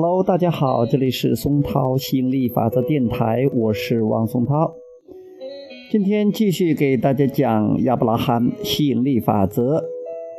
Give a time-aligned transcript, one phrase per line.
[0.00, 4.72] Hello，大家好，这里是松涛吸引力法则电台，我是王松涛。
[5.90, 9.82] 今天继续给大家讲亚伯拉罕吸引力法则，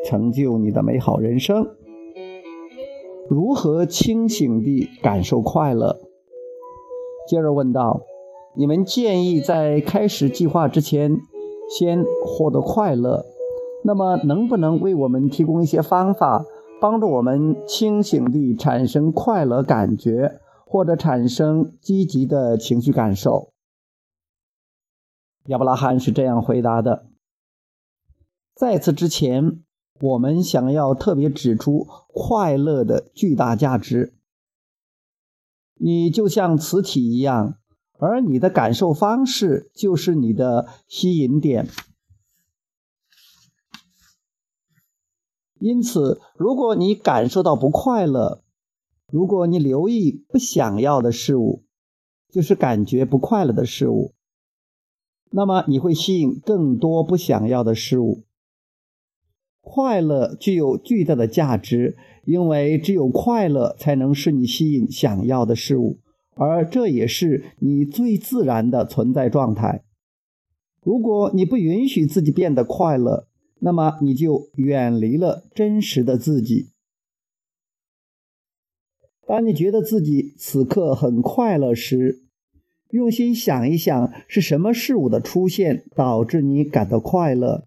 [0.05, 1.67] 成就你的美好人生。
[3.27, 5.99] 如何清醒地感受快乐？
[7.29, 8.03] 接着问道：
[8.55, 11.17] 你们建议在开始计划之前
[11.77, 13.25] 先获得快乐，
[13.83, 16.45] 那么能不能为我们提供一些方法？
[16.81, 23.51] 帮助我们清醒地产生快乐感觉，或者产生积极的情绪感受。
[25.45, 27.07] 亚伯拉罕是这样回答的：
[28.55, 29.63] 在此之前，
[29.99, 34.13] 我们想要特别指出快乐的巨大价值。
[35.81, 37.57] 你就像磁体一样，
[37.97, 41.67] 而你的感受方式就是你的吸引点。
[45.59, 48.41] 因此，如果你感受到不快乐，
[49.11, 51.63] 如果你留意不想要的事物，
[52.29, 54.13] 就是感觉不快乐的事物，
[55.31, 58.23] 那么你会吸引更多不想要的事物。
[59.61, 65.99] 快乐具有巨大的价值，因为只有快乐才能使你吸引想要的事物，
[66.35, 69.83] 而这也是你最自然的存在状态。
[70.81, 73.27] 如果你不允许自己变得快乐，
[73.59, 76.69] 那么你就远离了真实的自己。
[79.27, 82.23] 当你觉得自己此刻很快乐时，
[82.89, 87.65] 用心想一想，是什么事物的出现导致你感到快乐？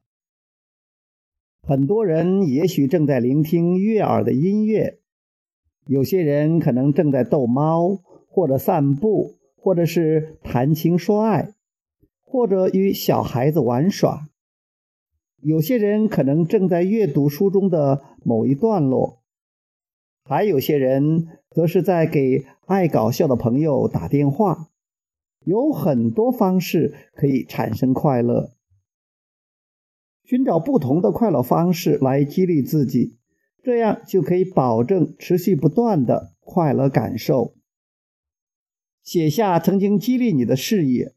[1.62, 4.98] 很多人也许正在聆听悦耳的音乐，
[5.86, 11.54] 有些人可能正在逗猫，或者散步，或者是谈情说爱，
[12.24, 14.28] 或者与小孩子玩耍。
[15.44, 19.20] 有些人可能正在阅读书中的某一段落，
[20.22, 24.68] 还有些人则是在给爱搞笑的朋友打电话。
[25.44, 28.52] 有很多方式可以产生快乐，
[30.22, 33.16] 寻找不同的快乐方式来激励自己，
[33.64, 37.56] 这样就可以保证持续不断的快乐感受。
[39.02, 41.16] 写下曾经激励你的事业，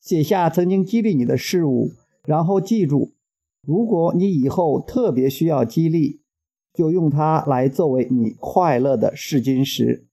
[0.00, 1.90] 写下曾经激励你的事物，
[2.24, 3.12] 然后记住。
[3.66, 6.20] 如果你以后特别需要激励，
[6.72, 10.06] 就用它来作为你快乐的试金石。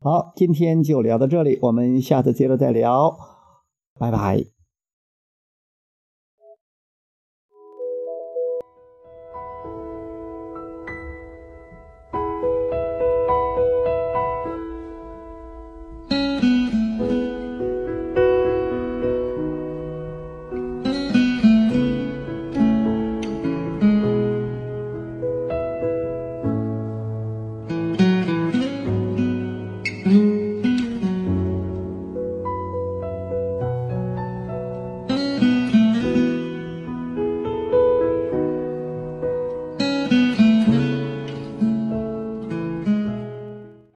[0.00, 3.16] 好，今天就聊到这里，我们下次接着再聊，
[3.98, 4.57] 拜拜。